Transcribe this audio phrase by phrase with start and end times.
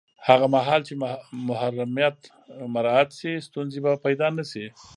[0.27, 0.93] هغه مهال چې
[1.47, 2.17] محرمیت
[2.73, 4.65] مراعت شي، ستونزې به پیدا نه شي.